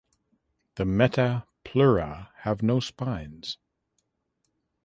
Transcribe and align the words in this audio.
The 0.77 0.85
meta 0.85 1.45
pleura 1.63 2.31
have 2.37 2.63
no 2.63 2.79
spines. 2.79 3.59